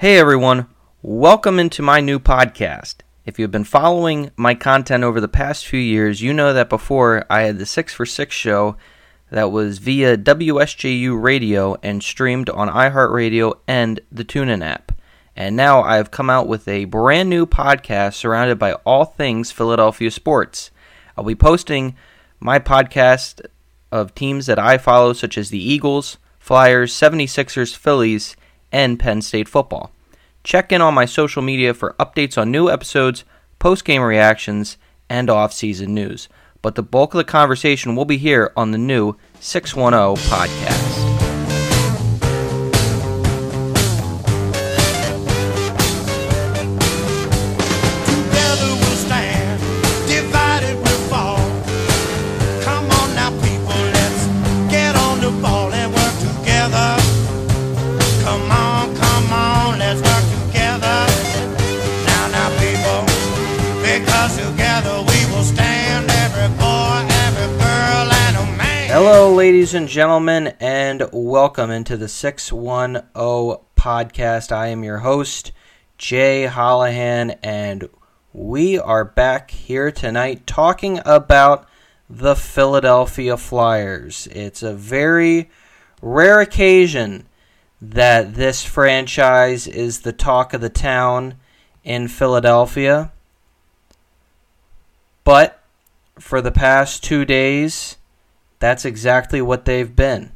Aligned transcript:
Hey 0.00 0.16
everyone, 0.16 0.66
welcome 1.02 1.58
into 1.58 1.82
my 1.82 2.00
new 2.00 2.18
podcast. 2.18 3.02
If 3.26 3.38
you've 3.38 3.50
been 3.50 3.64
following 3.64 4.30
my 4.34 4.54
content 4.54 5.04
over 5.04 5.20
the 5.20 5.28
past 5.28 5.66
few 5.66 5.78
years, 5.78 6.22
you 6.22 6.32
know 6.32 6.54
that 6.54 6.70
before 6.70 7.26
I 7.28 7.42
had 7.42 7.58
the 7.58 7.66
6 7.66 7.92
for 7.92 8.06
6 8.06 8.34
show 8.34 8.76
that 9.30 9.52
was 9.52 9.76
via 9.76 10.16
WSJU 10.16 11.22
radio 11.22 11.76
and 11.82 12.02
streamed 12.02 12.48
on 12.48 12.70
iHeartRadio 12.70 13.58
and 13.68 14.00
the 14.10 14.24
TuneIn 14.24 14.64
app. 14.64 14.92
And 15.36 15.54
now 15.54 15.82
I 15.82 15.96
have 15.96 16.10
come 16.10 16.30
out 16.30 16.48
with 16.48 16.66
a 16.66 16.86
brand 16.86 17.28
new 17.28 17.44
podcast 17.44 18.14
surrounded 18.14 18.58
by 18.58 18.72
all 18.86 19.04
things 19.04 19.52
Philadelphia 19.52 20.10
sports. 20.10 20.70
I'll 21.14 21.24
be 21.24 21.34
posting 21.34 21.94
my 22.40 22.58
podcast 22.58 23.44
of 23.92 24.14
teams 24.14 24.46
that 24.46 24.58
I 24.58 24.78
follow, 24.78 25.12
such 25.12 25.36
as 25.36 25.50
the 25.50 25.62
Eagles, 25.62 26.16
Flyers, 26.38 26.90
76ers, 26.94 27.76
Phillies, 27.76 28.34
and 28.72 28.98
Penn 28.98 29.22
State 29.22 29.48
football. 29.48 29.92
Check 30.42 30.72
in 30.72 30.80
on 30.80 30.94
my 30.94 31.04
social 31.04 31.42
media 31.42 31.74
for 31.74 31.94
updates 31.98 32.40
on 32.40 32.50
new 32.50 32.70
episodes, 32.70 33.24
post 33.58 33.84
game 33.84 34.02
reactions, 34.02 34.78
and 35.08 35.28
off 35.28 35.52
season 35.52 35.94
news. 35.94 36.28
But 36.62 36.74
the 36.74 36.82
bulk 36.82 37.14
of 37.14 37.18
the 37.18 37.24
conversation 37.24 37.96
will 37.96 38.04
be 38.04 38.18
here 38.18 38.52
on 38.56 38.70
the 38.70 38.78
new 38.78 39.16
610 39.40 40.24
podcast. 40.30 41.09
Hello, 68.92 69.32
ladies 69.32 69.74
and 69.74 69.86
gentlemen, 69.86 70.54
and 70.58 71.08
welcome 71.12 71.70
into 71.70 71.96
the 71.96 72.08
610 72.08 73.02
podcast. 73.76 74.50
I 74.52 74.66
am 74.66 74.82
your 74.82 74.98
host, 74.98 75.52
Jay 75.96 76.48
Hollahan, 76.50 77.38
and 77.42 77.88
we 78.32 78.78
are 78.78 79.04
back 79.04 79.50
here 79.52 79.92
tonight 79.92 80.46
talking 80.46 81.00
about 81.04 81.68
the 82.08 82.34
Philadelphia 82.34 83.36
Flyers. 83.36 84.26
It's 84.32 84.62
a 84.62 84.74
very 84.74 85.50
rare 86.02 86.40
occasion 86.40 87.28
that 87.80 88.34
this 88.34 88.64
franchise 88.64 89.68
is 89.68 90.00
the 90.00 90.12
talk 90.12 90.52
of 90.52 90.60
the 90.60 90.68
town 90.68 91.36
in 91.84 92.08
Philadelphia. 92.08 93.12
But 95.24 95.60
for 96.18 96.40
the 96.40 96.52
past 96.52 97.02
two 97.04 97.24
days, 97.24 97.96
that's 98.58 98.84
exactly 98.84 99.40
what 99.40 99.64
they've 99.64 99.94
been. 99.94 100.32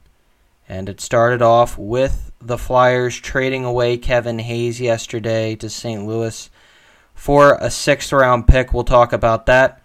And 0.68 0.88
it 0.88 1.00
started 1.00 1.42
off 1.42 1.76
with 1.76 2.32
the 2.40 2.58
Flyers 2.58 3.18
trading 3.20 3.64
away 3.64 3.96
Kevin 3.96 4.38
Hayes 4.38 4.80
yesterday 4.80 5.54
to 5.56 5.68
St. 5.68 6.06
Louis 6.06 6.48
for 7.14 7.58
a 7.60 7.70
sixth 7.70 8.12
round 8.12 8.48
pick. 8.48 8.72
We'll 8.72 8.84
talk 8.84 9.12
about 9.12 9.46
that. 9.46 9.82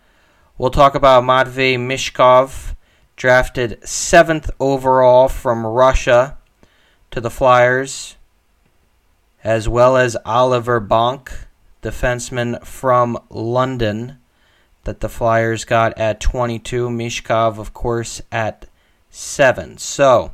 We'll 0.58 0.72
talk 0.72 0.95
about 0.95 1.23
Matvei 1.23 1.78
Michkov, 1.78 2.75
drafted 3.16 3.88
seventh 3.88 4.50
overall 4.59 5.30
from 5.30 5.66
Russia 5.66 6.38
to 7.11 7.22
the 7.22 7.30
Flyers, 7.30 8.17
as 9.44 9.69
well 9.69 9.95
as 9.95 10.17
Oliver 10.25 10.81
Bonk, 10.81 11.45
defenseman 11.81 12.63
from 12.66 13.17
London 13.30 14.17
that 14.90 15.02
the 15.02 15.08
Flyers 15.08 15.66
got 15.66 15.95
at 16.00 16.20
22. 16.20 16.90
Michkov, 16.90 17.59
of 17.59 17.75
course, 17.75 18.24
at 18.31 18.66
7. 19.12 19.78
So, 19.78 20.34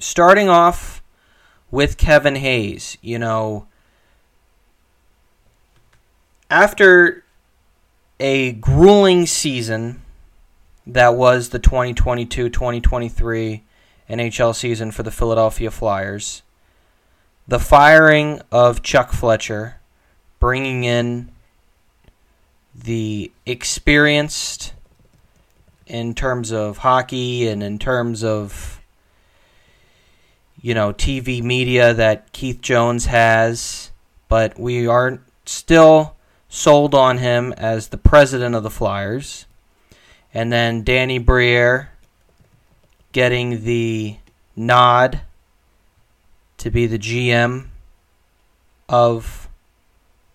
starting 0.00 0.48
off 0.48 1.00
with 1.70 1.96
Kevin 1.96 2.34
Hayes, 2.34 2.98
you 3.00 3.20
know, 3.20 3.68
after 6.50 7.22
a 8.18 8.50
grueling 8.50 9.26
season 9.26 10.02
that 10.84 11.14
was 11.14 11.50
the 11.50 11.60
2022 11.60 12.48
2023 12.48 13.62
NHL 14.10 14.56
season 14.56 14.90
for 14.90 15.04
the 15.04 15.12
Philadelphia 15.12 15.70
Flyers, 15.70 16.42
the 17.46 17.60
firing 17.60 18.40
of 18.50 18.82
Chuck 18.82 19.12
Fletcher, 19.12 19.76
bringing 20.40 20.82
in 20.82 21.30
the 22.84 23.30
experienced 23.46 24.72
in 25.86 26.14
terms 26.14 26.52
of 26.52 26.78
hockey 26.78 27.48
and 27.48 27.62
in 27.62 27.78
terms 27.78 28.22
of 28.22 28.80
you 30.60 30.74
know 30.74 30.92
TV 30.92 31.42
media 31.42 31.92
that 31.94 32.32
Keith 32.32 32.60
Jones 32.60 33.06
has, 33.06 33.90
but 34.28 34.58
we 34.58 34.86
aren't 34.86 35.20
still 35.46 36.14
sold 36.48 36.94
on 36.94 37.18
him 37.18 37.52
as 37.56 37.88
the 37.88 37.98
president 37.98 38.54
of 38.54 38.62
the 38.62 38.70
Flyers. 38.70 39.46
And 40.32 40.52
then 40.52 40.84
Danny 40.84 41.18
Briere 41.18 41.90
getting 43.12 43.64
the 43.64 44.16
nod 44.54 45.22
to 46.58 46.70
be 46.70 46.86
the 46.86 46.98
GM 46.98 47.66
of 48.88 49.48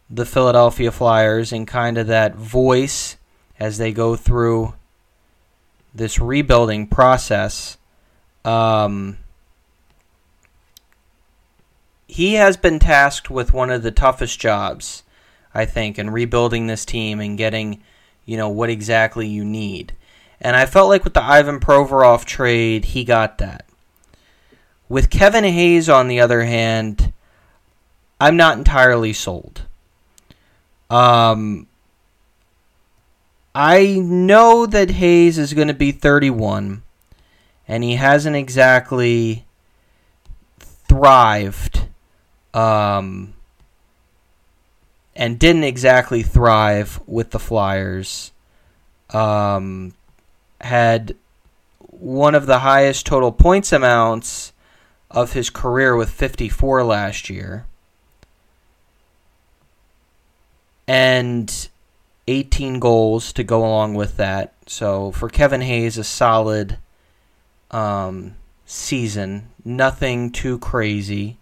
the 0.10 0.26
Philadelphia 0.26 0.92
Flyers 0.92 1.52
and 1.52 1.68
kind 1.68 1.98
of 1.98 2.08
that 2.08 2.36
voice 2.36 3.18
as 3.60 3.78
they 3.78 3.92
go 3.92 4.16
through 4.16 4.74
this 5.94 6.20
rebuilding 6.20 6.88
process. 6.88 7.78
Um, 8.44 9.18
he 12.08 12.36
has 12.36 12.58
been 12.58 12.80
tasked 12.80 13.30
with 13.30 13.54
one 13.54 13.72
of 13.72 13.82
the 13.82 13.92
toughest 13.92 14.40
jobs, 14.40 15.04
I 15.54 15.66
think, 15.66 15.98
in 15.98 16.10
rebuilding 16.10 16.68
this 16.68 16.86
team 16.86 17.20
and 17.20 17.38
getting, 17.38 17.82
you 18.26 18.38
know, 18.38 18.50
what 18.50 18.70
exactly 18.70 19.28
you 19.28 19.44
need. 19.44 19.94
And 20.40 20.56
I 20.56 20.66
felt 20.66 20.90
like 20.90 21.04
with 21.04 21.14
the 21.14 21.24
Ivan 21.24 21.60
Provorov 21.60 22.26
trade, 22.26 22.86
he 22.86 23.04
got 23.04 23.38
that. 23.40 23.66
With 24.88 25.10
Kevin 25.10 25.46
Hayes, 25.46 25.90
on 25.90 26.08
the 26.08 26.20
other 26.20 26.44
hand, 26.44 27.12
I'm 28.20 28.38
not 28.38 28.58
entirely 28.58 29.14
sold. 29.14 29.64
Um, 30.90 31.68
I 33.53 33.96
know 34.00 34.66
that 34.66 34.91
Hayes 34.91 35.38
is 35.38 35.53
going 35.53 35.69
to 35.69 35.73
be 35.73 35.91
31, 35.91 36.84
and 37.68 37.84
he 37.84 37.96
hasn't 37.96 38.35
exactly 38.35 39.45
thrived, 40.59 41.88
um, 42.53 43.34
and 45.16 45.40
didn't 45.40 45.63
exactly 45.63 46.22
thrive 46.22 47.00
with 47.07 47.31
the 47.31 47.40
Flyers. 47.40 48.31
Um, 49.12 49.94
had 50.59 51.16
one 51.79 52.35
of 52.35 52.45
the 52.45 52.59
highest 52.59 53.06
total 53.06 53.31
points 53.31 53.72
amounts 53.72 54.51
of 55.09 55.34
his 55.34 55.50
career 55.50 55.95
with 55.95 56.09
54 56.09 56.84
last 56.84 57.29
year. 57.29 57.66
And 60.88 61.69
18 62.28 62.79
goals 62.79 63.34
to 63.34 63.44
go 63.44 63.59
along 63.59 63.96
with 63.96 64.18
that. 64.18 64.53
So 64.68 65.12
for 65.12 65.29
Kevin 65.29 65.62
Hayes, 65.62 65.97
a 65.97 66.03
solid 66.03 66.78
um, 67.75 68.35
season. 68.66 69.50
Nothing 69.63 70.31
too 70.31 70.57
crazy 70.59 71.38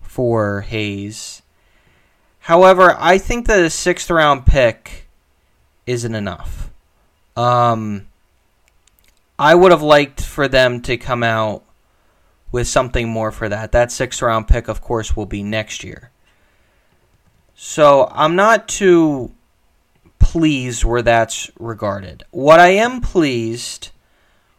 for 0.00 0.60
Hayes. 0.62 1.42
However, 2.40 2.96
I 2.98 3.18
think 3.18 3.46
that 3.46 3.60
a 3.60 3.70
sixth 3.70 4.08
round 4.10 4.46
pick 4.46 5.08
isn't 5.86 6.14
enough. 6.14 6.70
Um, 7.36 8.08
I 9.38 9.54
would 9.54 9.72
have 9.72 9.82
liked 9.82 10.20
for 10.20 10.48
them 10.48 10.80
to 10.82 10.96
come 10.96 11.22
out 11.22 11.64
with 12.52 12.68
something 12.68 13.08
more 13.08 13.32
for 13.32 13.48
that. 13.48 13.72
That 13.72 13.90
sixth 13.90 14.22
round 14.22 14.46
pick, 14.46 14.68
of 14.68 14.80
course, 14.80 15.16
will 15.16 15.26
be 15.26 15.42
next 15.42 15.82
year. 15.82 16.11
So 17.54 18.08
I'm 18.12 18.36
not 18.36 18.68
too 18.68 19.32
pleased 20.18 20.84
where 20.84 21.02
that's 21.02 21.50
regarded. 21.58 22.24
What 22.30 22.60
I 22.60 22.68
am 22.68 23.00
pleased 23.00 23.90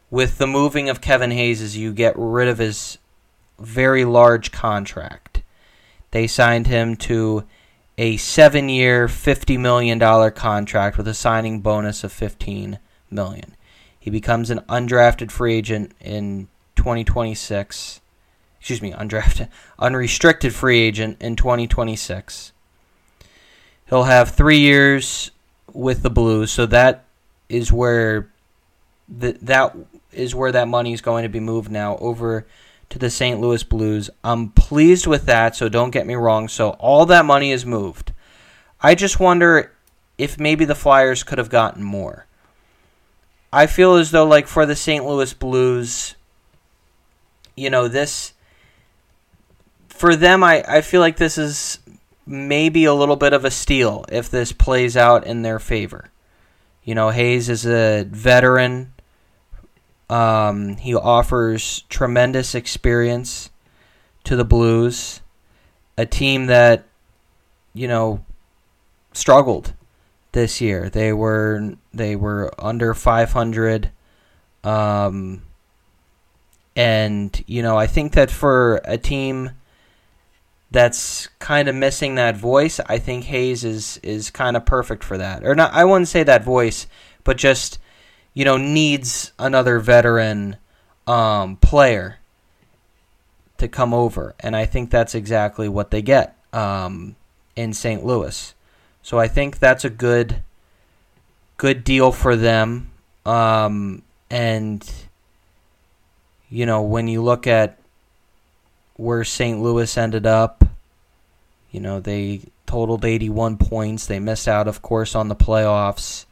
with 0.10 0.38
the 0.38 0.48
moving 0.48 0.90
of 0.90 1.02
Kevin 1.02 1.32
Hayes 1.32 1.62
is 1.62 1.78
you 1.78 1.94
get 1.94 2.14
rid 2.18 2.48
of 2.48 2.60
his 2.60 2.98
very 3.60 4.06
large 4.06 4.52
contract. 4.52 5.42
They 6.12 6.28
signed 6.28 6.68
him 6.68 6.96
to 6.98 7.46
a 7.98 8.18
seven 8.18 8.70
year, 8.70 9.08
$50 9.08 9.60
million 9.60 10.00
contract 10.32 10.98
with 10.98 11.08
a 11.08 11.14
signing 11.14 11.62
bonus 11.62 12.04
of 12.04 12.12
15 12.12 12.80
million. 13.10 13.56
He 14.00 14.10
becomes 14.10 14.50
an 14.50 14.60
undrafted 14.70 15.32
free 15.32 15.56
agent 15.56 15.94
in 16.00 16.48
2026 16.76 18.02
excuse 18.64 18.82
me, 18.82 18.94
undrafted, 18.94 19.50
unrestricted 19.80 20.56
free 20.56 20.80
agent 20.80 21.22
in 21.22 21.36
2026. 21.36 22.53
He'll 23.94 24.06
have 24.06 24.32
three 24.32 24.58
years 24.58 25.30
with 25.72 26.02
the 26.02 26.10
Blues, 26.10 26.52
so 26.52 26.66
that 26.66 27.06
is 27.48 27.72
where 27.72 28.28
that 29.08 29.76
is 30.12 30.34
where 30.34 30.52
that 30.52 30.68
money 30.68 30.94
is 30.94 31.02
going 31.02 31.22
to 31.22 31.30
be 31.30 31.40
moved 31.40 31.70
now 31.70 31.98
over 31.98 32.48
to 32.90 32.98
the 32.98 33.12
St. 33.12 33.40
Louis 33.40 33.62
Blues. 33.62 34.10
I'm 34.24 34.50
pleased 34.50 35.06
with 35.06 35.28
that, 35.28 35.56
so 35.56 35.70
don't 35.70 35.92
get 35.92 36.08
me 36.08 36.16
wrong. 36.16 36.48
So 36.48 36.72
all 36.80 37.06
that 37.06 37.24
money 37.24 37.52
is 37.52 37.68
moved. 37.68 38.14
I 38.82 38.96
just 38.96 39.20
wonder 39.20 39.72
if 40.18 40.40
maybe 40.40 40.66
the 40.66 40.74
Flyers 40.74 41.22
could 41.22 41.38
have 41.38 41.52
gotten 41.52 41.84
more. 41.84 42.26
I 43.52 43.68
feel 43.68 43.94
as 43.98 44.10
though, 44.10 44.26
like, 44.26 44.48
for 44.48 44.66
the 44.66 44.76
St. 44.76 45.06
Louis 45.06 45.36
Blues, 45.36 46.16
you 47.56 47.70
know, 47.70 47.88
this, 47.88 48.34
for 49.88 50.16
them, 50.16 50.44
I, 50.44 50.64
I 50.68 50.82
feel 50.82 51.00
like 51.00 51.18
this 51.18 51.38
is 51.38 51.78
maybe 52.26 52.86
a 52.86 52.94
little 52.94 53.16
bit 53.16 53.34
of 53.34 53.46
a 53.46 53.52
steal 53.52 54.06
if 54.10 54.30
this 54.30 54.52
plays 54.52 54.96
out 54.96 55.26
in 55.26 55.42
their 55.42 55.60
favor. 55.60 56.10
You 56.84 56.96
know, 56.96 57.10
Hayes 57.10 57.50
is 57.50 57.66
a 57.66 58.04
veteran. 58.10 58.94
Um, 60.10 60.78
he 60.78 60.94
offers 60.94 61.84
tremendous 61.90 62.56
experience 62.56 63.50
to 64.26 64.36
the 64.36 64.46
Blues, 64.46 65.22
a 65.98 66.06
team 66.06 66.48
that, 66.48 66.86
you 67.74 67.88
know, 67.88 68.24
struggled 69.14 69.74
this 70.34 70.60
year. 70.60 70.90
They 70.90 71.14
were 71.14 71.76
they 71.94 72.16
were 72.16 72.52
under 72.60 72.94
500 72.94 73.92
um, 74.64 75.42
and 76.76 77.44
you 77.48 77.62
know, 77.62 77.78
I 77.78 77.88
think 77.88 78.14
that 78.14 78.32
for 78.32 78.82
a 78.86 78.98
team 78.98 79.52
that's 80.74 81.28
kind 81.40 81.70
of 81.70 81.76
missing 81.76 82.16
that 82.16 82.36
voice, 82.36 82.82
I 82.86 82.98
think 82.98 83.24
Hayes 83.26 83.64
is 83.64 84.00
is 84.04 84.30
kind 84.30 84.58
of 84.58 84.66
perfect 84.66 85.04
for 85.04 85.18
that. 85.18 85.46
Or 85.46 85.56
not 85.56 85.72
I 85.72 85.86
wouldn't 85.86 86.10
say 86.10 86.24
that 86.24 86.44
voice, 86.44 86.88
but 87.24 87.38
just 87.38 87.80
you 88.34 88.46
know, 88.46 88.58
needs 88.58 89.32
another 89.38 89.80
veteran 89.80 90.58
um, 91.06 91.56
player 91.58 92.18
to 93.58 93.68
come 93.68 93.94
over. 93.94 94.34
And 94.40 94.56
I 94.56 94.66
think 94.66 94.90
that's 94.90 95.16
exactly 95.16 95.70
what 95.70 95.92
they 95.92 96.02
get 96.02 96.36
um, 96.52 97.16
in 97.56 97.74
St. 97.74 98.04
Louis. 98.04 98.54
So 99.04 99.20
I 99.20 99.28
think 99.28 99.60
that's 99.60 99.86
a 99.86 99.90
good 99.90 100.42
good 101.58 101.84
deal 101.84 102.12
for 102.12 102.36
them. 102.36 102.92
Um, 103.26 104.02
and 104.30 104.92
you 106.50 106.66
know, 106.66 106.82
when 106.82 107.08
you 107.08 107.22
look 107.22 107.48
at 107.48 107.78
where 108.96 109.24
St. 109.24 109.62
Louis 109.62 109.98
ended 109.98 110.26
up, 110.26 110.64
you 111.72 111.80
know, 111.80 112.00
they 112.00 112.42
totaled 112.66 113.06
81 113.06 113.58
points. 113.58 114.06
They 114.06 114.20
missed 114.20 114.48
out, 114.48 114.68
of 114.68 114.82
course, 114.82 115.16
on 115.16 115.28
the 115.28 115.36
playoffs 115.36 116.26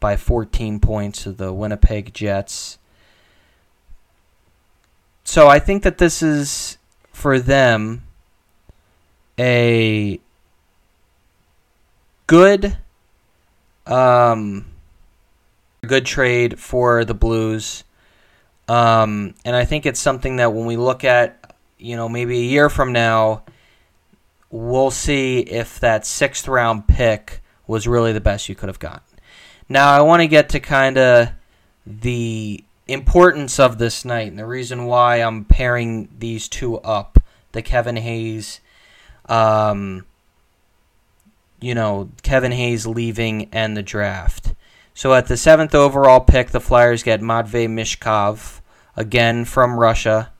by 0.00 0.16
14 0.16 0.80
points 0.80 1.22
to 1.24 1.32
the 1.32 1.52
Winnipeg 1.52 2.14
Jets. 2.14 2.78
So 5.24 5.48
I 5.48 5.58
think 5.58 5.82
that 5.82 5.98
this 5.98 6.22
is 6.22 6.78
for 7.12 7.38
them 7.38 8.04
a 9.38 10.20
good 12.26 12.76
um, 13.86 14.66
good 15.86 16.06
trade 16.06 16.58
for 16.58 17.04
the 17.04 17.14
Blues. 17.14 17.84
Um, 18.68 19.34
and 19.44 19.56
I 19.56 19.64
think 19.64 19.86
it's 19.86 20.00
something 20.00 20.36
that 20.36 20.52
when 20.52 20.66
we 20.66 20.76
look 20.76 21.04
at, 21.04 21.47
you 21.78 21.96
know, 21.96 22.08
maybe 22.08 22.38
a 22.38 22.42
year 22.42 22.68
from 22.68 22.92
now, 22.92 23.42
we'll 24.50 24.90
see 24.90 25.40
if 25.40 25.80
that 25.80 26.06
sixth 26.06 26.48
round 26.48 26.88
pick 26.88 27.40
was 27.66 27.86
really 27.86 28.12
the 28.12 28.20
best 28.20 28.48
you 28.48 28.54
could 28.54 28.68
have 28.68 28.78
gotten. 28.78 29.02
Now, 29.68 29.90
I 29.90 30.00
want 30.00 30.22
to 30.22 30.28
get 30.28 30.48
to 30.50 30.60
kind 30.60 30.96
of 30.96 31.30
the 31.86 32.64
importance 32.86 33.60
of 33.60 33.78
this 33.78 34.04
night 34.04 34.28
and 34.28 34.38
the 34.38 34.46
reason 34.46 34.86
why 34.86 35.16
I'm 35.16 35.44
pairing 35.44 36.08
these 36.18 36.48
two 36.48 36.78
up 36.78 37.18
the 37.52 37.62
Kevin 37.62 37.96
Hayes 37.96 38.60
um, 39.28 40.06
you 41.60 41.74
know, 41.74 42.10
Kevin 42.22 42.52
Hayes 42.52 42.86
leaving 42.86 43.48
and 43.52 43.76
the 43.76 43.82
draft. 43.82 44.54
So 44.94 45.14
at 45.14 45.26
the 45.26 45.36
seventh 45.36 45.74
overall 45.74 46.20
pick, 46.20 46.50
the 46.50 46.60
Flyers 46.60 47.02
get 47.02 47.20
Matvei 47.20 47.68
Michkov, 47.68 48.60
again 48.96 49.44
from 49.44 49.78
Russia. 49.78 50.32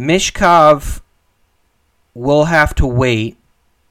Michkov 0.00 1.02
will 2.14 2.46
have 2.46 2.74
to 2.76 2.86
wait 2.86 3.36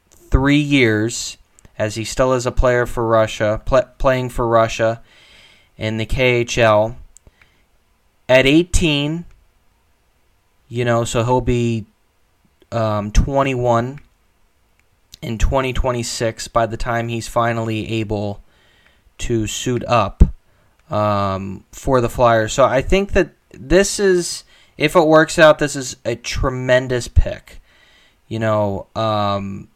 three 0.09 0.59
years, 0.59 1.38
as 1.77 1.95
he 1.95 2.03
still 2.03 2.33
is 2.33 2.45
a 2.45 2.51
player 2.51 2.85
for 2.85 3.06
Russia, 3.06 3.61
pl- 3.63 3.89
playing 3.97 4.29
for 4.29 4.47
Russia 4.47 5.01
in 5.77 5.97
the 5.97 6.06
KHL. 6.06 6.95
At 8.27 8.45
18, 8.45 9.25
you 10.67 10.85
know, 10.85 11.03
so 11.03 11.23
he'll 11.23 11.41
be 11.41 11.85
um, 12.71 13.11
21 13.11 14.00
in 15.21 15.38
2026 15.38 16.47
by 16.47 16.65
the 16.65 16.77
time 16.77 17.07
he's 17.07 17.27
finally 17.27 17.89
able 17.94 18.41
to 19.19 19.47
suit 19.47 19.83
up 19.85 20.23
um, 20.89 21.65
for 21.71 22.01
the 22.01 22.09
Flyers. 22.09 22.53
So 22.53 22.65
I 22.65 22.81
think 22.81 23.11
that 23.13 23.31
this 23.51 24.00
is, 24.00 24.44
if 24.79 24.95
it 24.95 25.05
works 25.05 25.37
out, 25.37 25.59
this 25.59 25.75
is 25.75 25.97
a 26.05 26.15
tremendous 26.15 27.09
pick. 27.09 27.61
You 28.29 28.39
know, 28.39 28.87
um, 28.95 29.67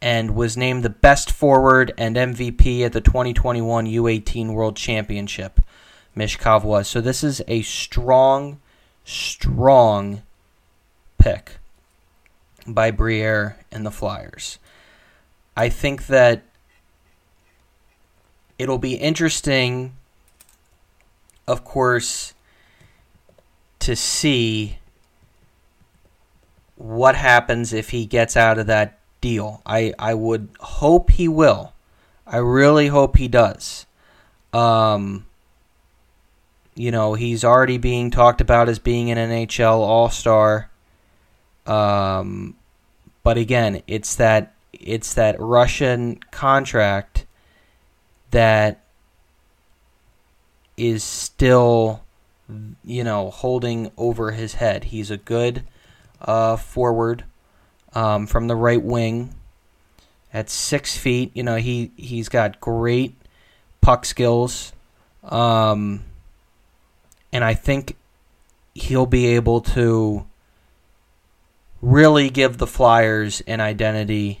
and 0.00 0.36
was 0.36 0.56
named 0.56 0.84
the 0.84 0.90
best 0.90 1.32
forward 1.32 1.92
and 1.98 2.14
MVP 2.14 2.82
at 2.82 2.92
the 2.92 3.00
2021 3.00 3.86
U18 3.86 4.52
World 4.52 4.76
Championship. 4.76 5.60
Michkov 6.14 6.62
was. 6.62 6.86
So 6.86 7.00
this 7.00 7.24
is 7.24 7.42
a 7.48 7.62
strong, 7.62 8.60
strong 9.04 10.22
pick 11.18 11.52
by 12.66 12.92
Briere 12.92 13.58
and 13.72 13.84
the 13.84 13.90
Flyers. 13.90 14.58
I 15.56 15.68
think 15.70 16.06
that 16.06 16.42
it'll 18.58 18.78
be 18.78 18.94
interesting, 18.94 19.96
of 21.48 21.64
course, 21.64 22.33
to 23.84 23.94
see 23.94 24.78
what 26.76 27.14
happens 27.14 27.72
if 27.72 27.90
he 27.90 28.06
gets 28.06 28.36
out 28.36 28.58
of 28.58 28.66
that 28.66 28.98
deal. 29.20 29.62
I, 29.64 29.92
I 29.98 30.14
would 30.14 30.48
hope 30.60 31.10
he 31.10 31.28
will. 31.28 31.72
I 32.26 32.38
really 32.38 32.88
hope 32.88 33.16
he 33.16 33.28
does. 33.28 33.86
Um, 34.52 35.26
you 36.74 36.90
know, 36.90 37.14
he's 37.14 37.44
already 37.44 37.78
being 37.78 38.10
talked 38.10 38.40
about 38.40 38.68
as 38.68 38.78
being 38.78 39.10
an 39.10 39.18
NHL 39.18 39.78
All 39.78 40.08
Star. 40.08 40.70
Um, 41.66 42.56
but 43.22 43.36
again, 43.36 43.82
it's 43.86 44.16
that 44.16 44.54
it's 44.72 45.14
that 45.14 45.36
Russian 45.38 46.18
contract 46.30 47.26
that 48.30 48.80
is 50.76 51.04
still, 51.04 52.03
you 52.84 53.04
know, 53.04 53.30
holding 53.30 53.90
over 53.96 54.32
his 54.32 54.54
head. 54.54 54.84
He's 54.84 55.10
a 55.10 55.16
good 55.16 55.64
uh, 56.20 56.56
forward 56.56 57.24
um, 57.94 58.26
from 58.26 58.48
the 58.48 58.56
right 58.56 58.82
wing 58.82 59.34
at 60.32 60.50
six 60.50 60.96
feet. 60.96 61.30
You 61.34 61.42
know, 61.42 61.56
he 61.56 61.92
he's 61.96 62.28
got 62.28 62.60
great 62.60 63.14
puck 63.80 64.04
skills, 64.04 64.72
um, 65.22 66.04
and 67.32 67.44
I 67.44 67.54
think 67.54 67.96
he'll 68.74 69.06
be 69.06 69.26
able 69.26 69.60
to 69.60 70.26
really 71.80 72.30
give 72.30 72.58
the 72.58 72.66
Flyers 72.66 73.42
an 73.46 73.60
identity 73.60 74.40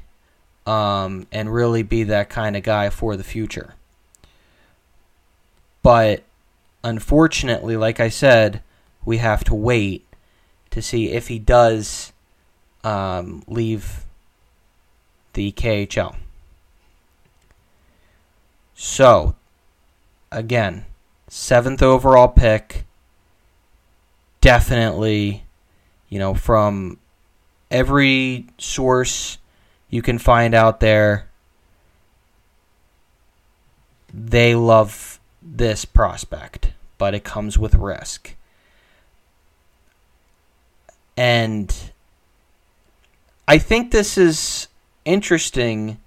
um, 0.66 1.26
and 1.30 1.52
really 1.52 1.82
be 1.82 2.04
that 2.04 2.30
kind 2.30 2.56
of 2.56 2.62
guy 2.62 2.90
for 2.90 3.16
the 3.16 3.24
future. 3.24 3.74
But 5.82 6.24
unfortunately, 6.84 7.76
like 7.76 7.98
I 7.98 8.10
said, 8.10 8.62
we 9.04 9.16
have 9.18 9.42
to 9.44 9.54
wait 9.54 10.06
to 10.70 10.80
see 10.80 11.10
if 11.10 11.28
he 11.28 11.38
does 11.38 12.12
um, 12.84 13.42
leave 13.48 14.04
the 15.32 15.50
KHL. 15.52 16.14
So, 18.74 19.34
again, 20.30 20.84
seventh 21.28 21.82
overall 21.82 22.28
pick. 22.28 22.84
Definitely, 24.40 25.44
you 26.10 26.18
know, 26.18 26.34
from 26.34 26.98
every 27.70 28.46
source 28.58 29.38
you 29.88 30.02
can 30.02 30.18
find 30.18 30.54
out 30.54 30.80
there, 30.80 31.28
they 34.12 34.54
love 34.54 35.18
this 35.44 35.84
prospect, 35.84 36.72
but 36.98 37.14
it 37.14 37.24
comes 37.24 37.58
with 37.58 37.74
risk. 37.74 38.34
And 41.16 41.74
I 43.46 43.58
think 43.58 43.90
this 43.90 44.18
is 44.18 44.68
interesting 45.04 45.98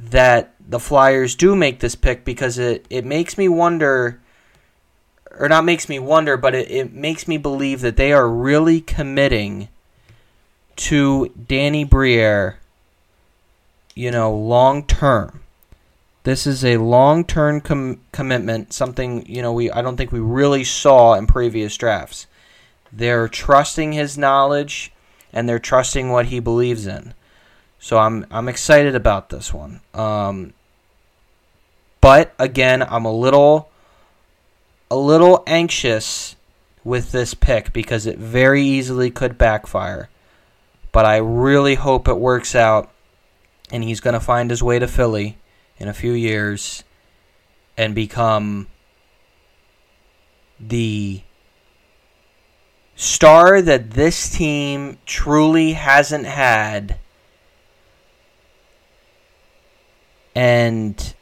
that 0.00 0.54
the 0.66 0.80
Flyers 0.80 1.34
do 1.34 1.54
make 1.54 1.80
this 1.80 1.94
pick 1.94 2.24
because 2.24 2.58
it, 2.58 2.86
it 2.90 3.04
makes 3.04 3.36
me 3.36 3.48
wonder, 3.48 4.20
or 5.38 5.48
not 5.48 5.64
makes 5.64 5.88
me 5.88 5.98
wonder, 5.98 6.36
but 6.36 6.54
it, 6.54 6.70
it 6.70 6.92
makes 6.92 7.28
me 7.28 7.36
believe 7.38 7.80
that 7.80 7.96
they 7.96 8.12
are 8.12 8.28
really 8.28 8.80
committing 8.80 9.68
to 10.76 11.28
Danny 11.28 11.84
Briere, 11.84 12.58
you 13.94 14.10
know, 14.10 14.34
long 14.34 14.84
term. 14.86 15.39
This 16.22 16.46
is 16.46 16.64
a 16.64 16.76
long-term 16.76 17.62
com- 17.62 18.00
commitment, 18.12 18.72
something 18.72 19.24
you 19.26 19.40
know 19.40 19.52
we 19.52 19.70
I 19.70 19.80
don't 19.80 19.96
think 19.96 20.12
we 20.12 20.20
really 20.20 20.64
saw 20.64 21.14
in 21.14 21.26
previous 21.26 21.76
drafts. 21.76 22.26
They're 22.92 23.28
trusting 23.28 23.92
his 23.92 24.18
knowledge 24.18 24.92
and 25.32 25.48
they're 25.48 25.58
trusting 25.58 26.10
what 26.10 26.26
he 26.26 26.40
believes 26.40 26.86
in. 26.86 27.14
So 27.78 27.98
I'm 27.98 28.26
I'm 28.30 28.48
excited 28.48 28.94
about 28.94 29.30
this 29.30 29.54
one. 29.54 29.80
Um, 29.94 30.52
but 32.00 32.34
again, 32.38 32.82
I'm 32.82 33.06
a 33.06 33.12
little 33.12 33.70
a 34.90 34.96
little 34.96 35.42
anxious 35.46 36.36
with 36.84 37.12
this 37.12 37.34
pick 37.34 37.72
because 37.72 38.06
it 38.06 38.18
very 38.18 38.62
easily 38.62 39.10
could 39.10 39.38
backfire. 39.38 40.08
But 40.92 41.06
I 41.06 41.18
really 41.18 41.76
hope 41.76 42.08
it 42.08 42.18
works 42.18 42.54
out 42.54 42.90
and 43.70 43.84
he's 43.84 44.00
going 44.00 44.14
to 44.14 44.20
find 44.20 44.50
his 44.50 44.62
way 44.62 44.78
to 44.78 44.88
Philly 44.88 45.38
in 45.80 45.88
a 45.88 45.94
few 45.94 46.12
years 46.12 46.84
and 47.76 47.94
become 47.94 48.68
the 50.60 51.22
star 52.94 53.62
that 53.62 53.92
this 53.92 54.28
team 54.28 54.98
truly 55.06 55.72
hasn't 55.72 56.26
had 56.26 56.98
and 60.34 61.14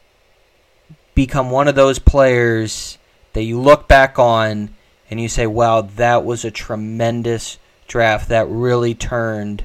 become 1.15 1.51
one 1.51 1.69
of 1.69 1.77
those 1.77 2.01
players 2.01 2.99
that 3.33 3.45
you 3.45 3.61
look 3.61 3.87
back 3.87 4.19
on 4.19 4.75
and 5.09 5.21
you 5.21 5.29
say, 5.29 5.47
wow, 5.47 5.83
that 5.83 6.25
was 6.25 6.45
a 6.45 6.51
tremendous 6.51 7.59
draft 7.87 8.29
that 8.29 8.49
really 8.49 8.95
turned, 8.95 9.65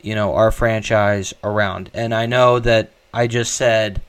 you 0.00 0.14
know, 0.14 0.34
our 0.34 0.50
franchise 0.50 1.34
around. 1.42 1.90
And 1.92 2.14
I 2.14 2.26
know 2.26 2.60
that 2.60 2.92
I 3.12 3.26
just 3.26 3.54
said 3.54 4.00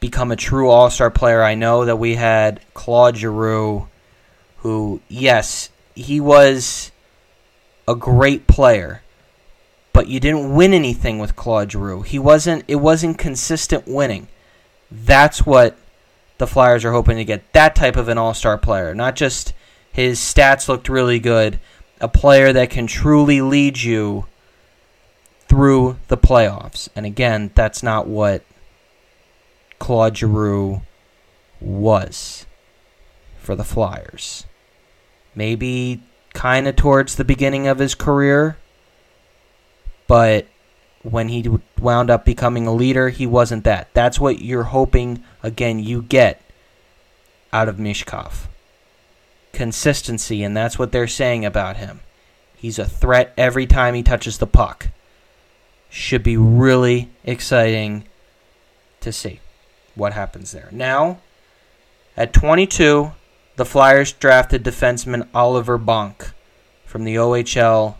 become 0.00 0.30
a 0.30 0.36
true 0.36 0.70
all 0.70 0.90
star 0.90 1.10
player. 1.10 1.42
I 1.42 1.54
know 1.54 1.84
that 1.84 1.98
we 1.98 2.14
had 2.14 2.60
Claude 2.74 3.16
Giroux, 3.16 3.88
who, 4.58 5.00
yes, 5.08 5.70
he 5.94 6.20
was 6.20 6.92
a 7.88 7.94
great 7.94 8.46
player, 8.46 9.02
but 9.92 10.08
you 10.08 10.20
didn't 10.20 10.54
win 10.54 10.74
anything 10.74 11.18
with 11.18 11.36
Claude 11.36 11.72
Giroux. 11.72 12.02
He 12.02 12.18
wasn't 12.18 12.64
it 12.68 12.76
wasn't 12.76 13.18
consistent 13.18 13.86
winning. 13.86 14.28
That's 14.90 15.46
what 15.46 15.76
the 16.38 16.46
Flyers 16.46 16.84
are 16.84 16.92
hoping 16.92 17.16
to 17.16 17.24
get. 17.24 17.52
That 17.52 17.74
type 17.74 17.96
of 17.96 18.08
an 18.08 18.18
all 18.18 18.34
star 18.34 18.58
player. 18.58 18.94
Not 18.94 19.16
just 19.16 19.52
his 19.90 20.18
stats 20.20 20.68
looked 20.68 20.88
really 20.88 21.18
good, 21.18 21.58
a 22.00 22.08
player 22.08 22.52
that 22.52 22.70
can 22.70 22.86
truly 22.86 23.40
lead 23.40 23.80
you 23.80 24.26
through 25.56 25.96
the 26.08 26.18
playoffs. 26.18 26.86
And 26.94 27.06
again, 27.06 27.50
that's 27.54 27.82
not 27.82 28.06
what 28.06 28.44
Claude 29.78 30.18
Giroux 30.18 30.82
was 31.62 32.44
for 33.38 33.56
the 33.56 33.64
Flyers. 33.64 34.44
Maybe 35.34 36.02
kind 36.34 36.68
of 36.68 36.76
towards 36.76 37.14
the 37.14 37.24
beginning 37.24 37.66
of 37.66 37.78
his 37.78 37.94
career, 37.94 38.58
but 40.06 40.46
when 41.02 41.30
he 41.30 41.48
wound 41.80 42.10
up 42.10 42.26
becoming 42.26 42.66
a 42.66 42.74
leader, 42.74 43.08
he 43.08 43.26
wasn't 43.26 43.64
that. 43.64 43.88
That's 43.94 44.20
what 44.20 44.40
you're 44.40 44.64
hoping, 44.64 45.24
again, 45.42 45.78
you 45.78 46.02
get 46.02 46.42
out 47.50 47.70
of 47.70 47.78
Michkov. 47.78 48.48
Consistency, 49.54 50.42
and 50.42 50.54
that's 50.54 50.78
what 50.78 50.92
they're 50.92 51.06
saying 51.06 51.46
about 51.46 51.78
him. 51.78 52.00
He's 52.54 52.78
a 52.78 52.84
threat 52.84 53.32
every 53.38 53.64
time 53.64 53.94
he 53.94 54.02
touches 54.02 54.36
the 54.36 54.46
puck 54.46 54.88
should 55.88 56.22
be 56.22 56.36
really 56.36 57.10
exciting 57.24 58.04
to 59.00 59.12
see 59.12 59.40
what 59.94 60.12
happens 60.12 60.52
there. 60.52 60.68
Now, 60.72 61.18
at 62.16 62.32
22, 62.32 63.12
the 63.56 63.64
Flyers 63.64 64.12
drafted 64.12 64.64
defenseman 64.64 65.28
Oliver 65.34 65.78
Bonk 65.78 66.32
from 66.84 67.04
the 67.04 67.16
OHL 67.16 67.96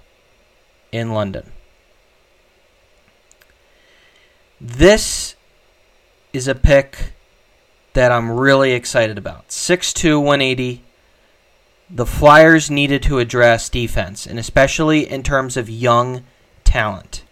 in 0.92 1.12
London. 1.12 1.52
This 4.60 5.36
is 6.32 6.48
a 6.48 6.54
pick 6.54 7.12
that 7.92 8.12
I'm 8.12 8.30
really 8.30 8.72
excited 8.72 9.18
about. 9.18 9.48
6'2, 9.48 10.18
180. 10.18 10.82
The 11.88 12.06
Flyers 12.06 12.70
needed 12.70 13.02
to 13.04 13.18
address 13.18 13.68
defense, 13.68 14.26
and 14.26 14.38
especially 14.38 15.08
in 15.08 15.22
terms 15.22 15.56
of 15.56 15.70
young 15.70 16.24
talent 16.64 17.22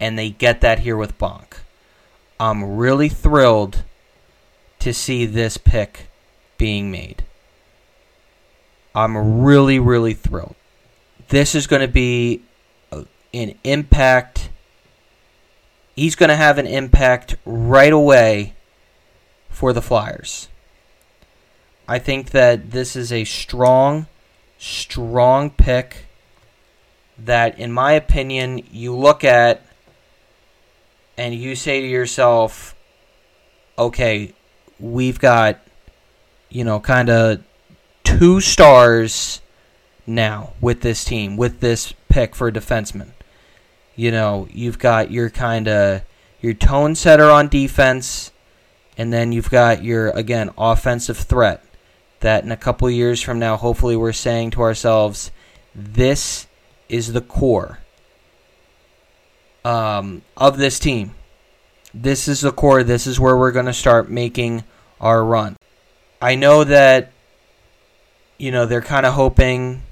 and 0.00 0.18
they 0.18 0.30
get 0.30 0.60
that 0.60 0.80
here 0.80 0.96
with 0.96 1.18
Bonk. 1.18 1.58
I'm 2.40 2.76
really 2.76 3.08
thrilled 3.08 3.82
to 4.78 4.94
see 4.94 5.26
this 5.26 5.56
pick 5.56 6.08
being 6.56 6.90
made. 6.90 7.24
I'm 8.94 9.42
really, 9.42 9.78
really 9.78 10.14
thrilled. 10.14 10.54
This 11.28 11.54
is 11.54 11.66
going 11.66 11.82
to 11.82 11.88
be 11.88 12.42
an 13.34 13.54
impact. 13.64 14.50
He's 15.94 16.16
going 16.16 16.30
to 16.30 16.36
have 16.36 16.58
an 16.58 16.66
impact 16.66 17.36
right 17.44 17.92
away 17.92 18.54
for 19.48 19.72
the 19.72 19.82
Flyers. 19.82 20.48
I 21.86 21.98
think 21.98 22.30
that 22.30 22.70
this 22.70 22.94
is 22.96 23.12
a 23.12 23.24
strong, 23.24 24.06
strong 24.58 25.50
pick 25.50 26.06
that, 27.18 27.58
in 27.58 27.72
my 27.72 27.92
opinion, 27.92 28.62
you 28.70 28.94
look 28.94 29.24
at 29.24 29.62
and 31.18 31.34
you 31.34 31.56
say 31.56 31.80
to 31.80 31.86
yourself, 31.86 32.76
okay, 33.76 34.32
we've 34.78 35.18
got, 35.18 35.58
you 36.48 36.62
know, 36.62 36.78
kind 36.78 37.10
of 37.10 37.42
two 38.04 38.40
stars 38.40 39.42
now 40.06 40.52
with 40.60 40.80
this 40.80 41.04
team, 41.04 41.36
with 41.36 41.58
this 41.58 41.92
pick 42.08 42.36
for 42.36 42.48
a 42.48 42.52
defenseman. 42.52 43.10
You 43.96 44.12
know, 44.12 44.46
you've 44.52 44.78
got 44.78 45.10
your 45.10 45.28
kind 45.28 45.66
of 45.66 46.02
your 46.40 46.54
tone 46.54 46.94
setter 46.94 47.28
on 47.28 47.48
defense, 47.48 48.30
and 48.96 49.12
then 49.12 49.32
you've 49.32 49.50
got 49.50 49.82
your 49.82 50.10
again 50.10 50.50
offensive 50.56 51.18
threat. 51.18 51.64
That 52.20 52.44
in 52.44 52.52
a 52.52 52.56
couple 52.56 52.88
years 52.90 53.20
from 53.20 53.40
now, 53.40 53.56
hopefully, 53.56 53.96
we're 53.96 54.12
saying 54.12 54.52
to 54.52 54.62
ourselves, 54.62 55.32
this 55.74 56.46
is 56.88 57.12
the 57.12 57.20
core 57.20 57.80
um, 59.68 60.22
of 60.34 60.56
this 60.56 60.78
team. 60.78 61.14
This 61.92 62.26
is 62.26 62.40
the 62.40 62.52
core. 62.52 62.82
This 62.82 63.06
is 63.06 63.20
where 63.20 63.36
we're 63.36 63.52
going 63.52 63.66
to 63.66 63.74
start 63.74 64.10
making 64.10 64.64
our 64.98 65.22
run. 65.22 65.56
I 66.22 66.36
know 66.36 66.64
that, 66.64 67.12
you 68.38 68.50
know, 68.50 68.64
they're 68.64 68.80
kind 68.80 69.04
of 69.04 69.12
hoping 69.12 69.82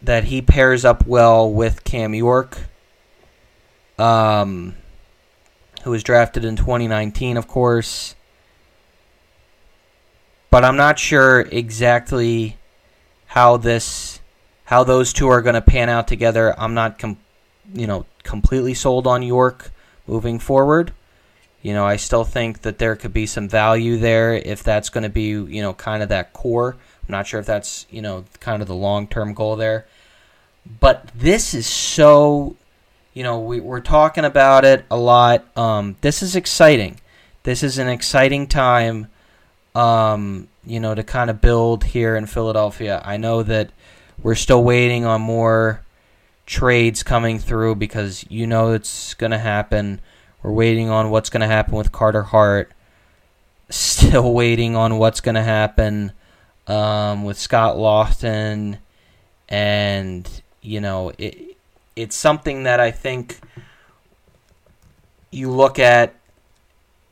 that 0.00 0.24
he 0.24 0.40
pairs 0.40 0.84
up 0.84 1.08
well 1.08 1.52
with 1.52 1.82
Cam 1.82 2.14
York, 2.14 2.56
um, 3.98 4.76
who 5.82 5.90
was 5.90 6.04
drafted 6.04 6.44
in 6.44 6.54
2019, 6.54 7.36
of 7.36 7.48
course. 7.48 8.14
But 10.50 10.64
I'm 10.64 10.76
not 10.76 11.00
sure 11.00 11.40
exactly 11.40 12.58
how 13.26 13.56
this, 13.56 14.20
how 14.66 14.84
those 14.84 15.12
two 15.12 15.28
are 15.28 15.42
going 15.42 15.54
to 15.54 15.60
pan 15.60 15.88
out 15.88 16.06
together. 16.06 16.54
I'm 16.58 16.74
not, 16.74 16.98
com- 16.98 17.18
you 17.74 17.88
know, 17.88 18.06
completely 18.22 18.74
sold 18.74 19.06
on 19.06 19.22
York 19.22 19.70
moving 20.06 20.38
forward. 20.38 20.92
You 21.62 21.74
know, 21.74 21.84
I 21.84 21.96
still 21.96 22.24
think 22.24 22.62
that 22.62 22.78
there 22.78 22.96
could 22.96 23.12
be 23.12 23.26
some 23.26 23.48
value 23.48 23.98
there 23.98 24.34
if 24.34 24.62
that's 24.62 24.88
going 24.88 25.02
to 25.02 25.10
be, 25.10 25.28
you 25.28 25.62
know, 25.62 25.74
kind 25.74 26.02
of 26.02 26.08
that 26.08 26.32
core. 26.32 26.76
I'm 27.02 27.12
not 27.12 27.26
sure 27.26 27.40
if 27.40 27.46
that's, 27.46 27.86
you 27.90 28.00
know, 28.00 28.24
kind 28.40 28.62
of 28.62 28.68
the 28.68 28.74
long 28.74 29.06
term 29.06 29.34
goal 29.34 29.56
there. 29.56 29.86
But 30.80 31.08
this 31.14 31.52
is 31.52 31.66
so, 31.66 32.56
you 33.12 33.22
know, 33.22 33.40
we, 33.40 33.60
we're 33.60 33.80
talking 33.80 34.24
about 34.24 34.64
it 34.64 34.84
a 34.90 34.96
lot. 34.96 35.44
Um, 35.56 35.96
this 36.00 36.22
is 36.22 36.34
exciting. 36.34 37.00
This 37.42 37.62
is 37.62 37.78
an 37.78 37.88
exciting 37.88 38.46
time, 38.46 39.08
um, 39.74 40.48
you 40.64 40.80
know, 40.80 40.94
to 40.94 41.02
kind 41.02 41.30
of 41.30 41.40
build 41.40 41.84
here 41.84 42.16
in 42.16 42.26
Philadelphia. 42.26 43.02
I 43.04 43.16
know 43.16 43.42
that 43.42 43.70
we're 44.22 44.34
still 44.34 44.62
waiting 44.62 45.04
on 45.04 45.20
more 45.20 45.82
trades 46.50 47.04
coming 47.04 47.38
through 47.38 47.76
because 47.76 48.26
you 48.28 48.44
know 48.44 48.72
it's 48.72 49.14
going 49.14 49.30
to 49.30 49.38
happen. 49.38 50.00
We're 50.42 50.50
waiting 50.50 50.90
on 50.90 51.10
what's 51.10 51.30
going 51.30 51.42
to 51.42 51.46
happen 51.46 51.74
with 51.76 51.92
Carter 51.92 52.24
Hart. 52.24 52.72
Still 53.68 54.34
waiting 54.34 54.74
on 54.74 54.98
what's 54.98 55.20
going 55.20 55.36
to 55.36 55.44
happen 55.44 56.10
um, 56.66 57.22
with 57.22 57.38
Scott 57.38 57.76
Laughton 57.76 58.78
and 59.48 60.42
you 60.60 60.80
know 60.80 61.12
it. 61.18 61.56
It's 61.94 62.16
something 62.16 62.64
that 62.64 62.80
I 62.80 62.90
think 62.90 63.38
you 65.30 65.52
look 65.52 65.78
at 65.78 66.16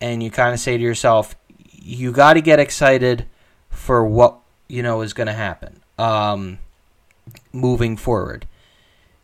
and 0.00 0.20
you 0.20 0.32
kind 0.32 0.52
of 0.52 0.58
say 0.58 0.76
to 0.76 0.82
yourself, 0.82 1.36
you 1.72 2.10
got 2.10 2.32
to 2.34 2.40
get 2.40 2.58
excited 2.58 3.26
for 3.70 4.04
what 4.04 4.36
you 4.66 4.82
know 4.82 5.02
is 5.02 5.12
going 5.12 5.28
to 5.28 5.32
happen 5.32 5.80
um, 5.96 6.58
moving 7.52 7.96
forward. 7.96 8.47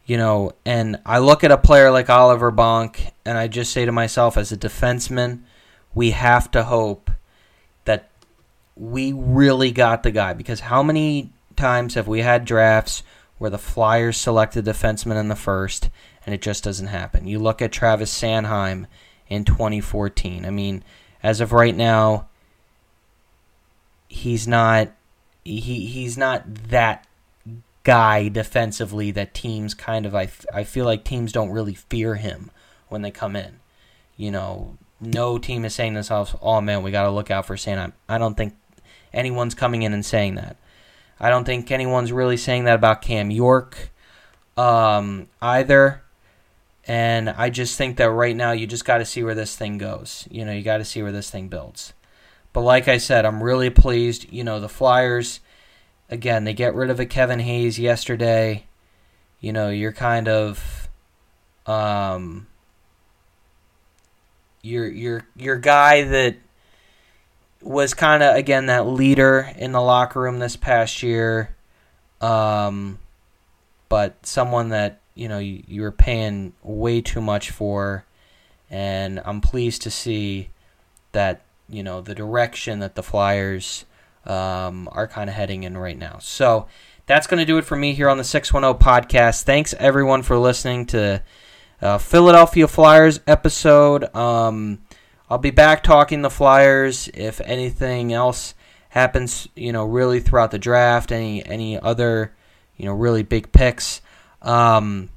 You 0.07 0.19
know, 0.19 0.53
and 0.67 1.01
I 1.07 1.19
look 1.19 1.45
at 1.45 1.51
a 1.51 1.57
player 1.57 1.91
like 1.91 2.11
Oliver 2.11 2.53
Bonk, 2.53 3.11
and 3.25 3.39
I 3.39 3.49
just 3.49 3.73
say 3.73 3.87
to 3.87 3.93
myself, 3.93 4.37
as 4.37 4.53
a 4.53 4.57
defenseman, 4.57 5.41
we 5.95 6.11
have 6.11 6.51
to 6.51 6.65
hope 6.65 7.11
that 7.87 8.11
we 8.77 9.13
really 9.13 9.71
got 9.73 10.03
the 10.03 10.11
guy. 10.11 10.35
Because 10.35 10.61
how 10.61 10.83
many 10.83 11.31
times 11.57 11.95
have 11.95 12.07
we 12.07 12.21
had 12.21 12.45
drafts 12.45 13.03
where 13.39 13.51
the 13.51 13.59
Flyers 13.59 14.19
selected 14.19 14.67
defenseman 14.67 15.19
in 15.19 15.29
the 15.29 15.37
first, 15.37 15.89
and 16.27 16.35
it 16.35 16.43
just 16.43 16.65
doesn't 16.65 16.89
happen? 16.89 17.27
You 17.27 17.39
look 17.39 17.63
at 17.63 17.73
Travis 17.73 18.13
Sanheim 18.13 18.87
in 19.29 19.45
2014. 19.45 20.45
I 20.45 20.51
mean, 20.51 20.85
as 21.23 21.41
of 21.41 21.53
right 21.53 21.75
now, 21.75 22.29
he's 24.09 24.47
not 24.47 24.93
he 25.45 25.87
he's 25.87 26.17
not 26.17 26.43
that 26.69 27.07
guy 27.85 28.29
defensively 28.29 29.11
that 29.13 29.35
teams 29.35 29.75
kind 29.75 30.07
of 30.07 30.15
I, 30.15 30.29
I 30.53 30.65
feel 30.65 30.85
like 30.87 31.05
teams 31.05 31.33
don't 31.33 31.51
really 31.51 31.75
fear 31.75 32.17
him 32.17 32.51
when 32.89 33.03
they 33.03 33.11
come 33.11 33.37
in. 33.37 33.61
You 34.17 34.31
know, 34.31 34.79
no 35.01 35.39
team 35.39 35.65
is 35.65 35.75
saying 35.75 35.95
themselves, 35.95 36.35
"Oh 36.43 36.61
man, 36.61 36.83
we 36.83 36.91
got 36.91 37.05
to 37.05 37.11
look 37.11 37.31
out 37.31 37.47
for 37.47 37.57
Sanheim." 37.57 37.93
I 38.09 38.19
don't 38.19 38.37
think 38.37 38.55
anyone's 39.13 39.55
coming 39.55 39.83
in 39.83 39.93
and 39.93 40.05
saying 40.05 40.37
that. 40.37 40.57
I 41.21 41.31
don't 41.31 41.45
think 41.45 41.71
anyone's 41.71 42.13
really 42.13 42.37
saying 42.37 42.65
that 42.65 42.75
about 42.75 43.03
Cam 43.03 43.31
York 43.31 43.91
um, 44.57 45.29
either. 45.41 46.03
And 46.87 47.31
I 47.31 47.49
just 47.51 47.79
think 47.79 47.97
that 47.97 48.11
right 48.11 48.37
now 48.37 48.53
you 48.53 48.67
just 48.67 48.85
got 48.85 48.99
to 48.99 49.07
see 49.07 49.23
where 49.23 49.35
this 49.35 49.57
thing 49.57 49.79
goes. 49.79 50.29
You 50.31 50.45
know, 50.45 50.53
you 50.53 50.63
got 50.63 50.79
to 50.79 50.85
see 50.85 51.03
where 51.03 51.13
this 51.13 51.31
thing 51.31 51.49
builds. 51.49 51.95
But 52.53 52.61
like 52.61 52.89
I 52.89 52.99
said, 52.99 53.25
I'm 53.25 53.43
really 53.43 53.71
pleased. 53.71 54.31
You 54.31 54.45
know, 54.45 54.61
the 54.61 54.69
Flyers, 54.69 55.41
again, 56.15 56.45
they 56.45 56.55
get 56.55 56.75
rid 56.75 56.89
of 56.89 57.01
a 57.01 57.07
Kevin 57.07 57.41
Hayes 57.41 57.79
yesterday. 57.79 58.65
You 59.41 59.53
know, 59.53 59.69
you're 59.69 59.93
kind 59.93 60.29
of, 60.29 60.89
um, 61.67 62.47
your 64.63 64.89
your 64.89 65.27
your 65.37 65.59
guy 65.59 66.05
that 66.05 66.37
was 67.61 67.93
kind 67.93 68.23
of 68.23 68.37
again 68.37 68.67
that 68.67 68.87
leader 68.87 69.53
in 69.59 69.73
the 69.73 69.81
locker 69.81 70.21
room 70.21 70.39
this 70.39 70.57
past 70.57 71.03
year, 71.03 71.55
um, 72.23 72.99
but 73.91 74.25
someone 74.25 74.71
that 74.71 75.01
you 75.15 75.29
know 75.29 75.39
you, 75.39 75.63
you 75.67 75.83
were 75.83 75.93
paying 75.93 76.55
way 76.63 77.03
too 77.03 77.21
much 77.21 77.51
for, 77.51 78.07
and 78.71 79.21
I'm 79.25 79.41
pleased 79.43 79.83
to 79.83 79.91
see 79.91 80.49
that 81.13 81.43
you 81.69 81.83
know 81.83 82.01
the 82.01 82.15
direction 82.15 82.79
that 82.79 82.95
the 82.95 83.03
Flyers 83.03 83.85
um, 84.27 84.89
are 84.93 85.07
kind 85.07 85.29
of 85.29 85.37
heading 85.37 85.63
in 85.65 85.77
right 85.77 85.99
now. 85.99 86.19
So 86.21 86.67
that's 87.07 87.27
going 87.27 87.39
to 87.39 87.45
do 87.45 87.59
it 87.59 87.65
for 87.65 87.77
me 87.77 87.93
here 87.93 88.09
on 88.09 88.19
the 88.19 88.25
610 88.25 88.81
podcast. 88.81 89.43
Thanks 89.43 89.75
everyone 89.79 90.23
for 90.23 90.39
listening 90.39 90.87
to 90.87 91.23
uh, 91.83 91.99
Philadelphia 91.99 92.67
Flyers 92.67 93.21
episode. 93.27 94.15
Um, 94.15 94.83
I'll 95.29 95.39
be 95.39 95.51
back 95.51 95.83
talking 95.83 96.23
the 96.23 96.31
Flyers 96.31 97.09
if 97.13 97.41
anything 97.43 98.13
else 98.13 98.55
happens, 98.91 99.49
you 99.57 99.73
know, 99.73 99.85
really 99.85 100.21
throughout 100.21 100.51
the 100.51 100.59
draft, 100.59 101.11
any 101.11 101.45
any 101.45 101.79
other, 101.79 102.35
you 102.77 102.85
know, 102.85 102.93
really 102.93 103.23
big 103.23 103.51
picks. 103.53 104.01
Um, 104.41 105.11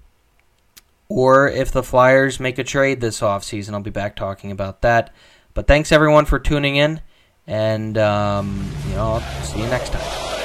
or 1.09 1.47
if 1.47 1.71
the 1.71 1.83
Flyers 1.83 2.39
make 2.39 2.57
a 2.57 2.63
trade 2.63 3.01
this 3.01 3.21
offseason, 3.21 3.73
I'll 3.73 3.81
be 3.81 3.89
back 3.89 4.15
talking 4.15 4.51
about 4.51 4.81
that. 4.81 5.13
But 5.53 5.67
thanks 5.67 5.91
everyone 5.91 6.25
for 6.25 6.39
tuning 6.39 6.75
in, 6.75 7.01
and 7.47 7.97
um, 7.97 8.69
you 8.87 8.95
know, 8.95 9.13
I'll 9.13 9.43
see 9.43 9.61
you 9.61 9.67
next 9.67 9.91
time. 9.91 10.36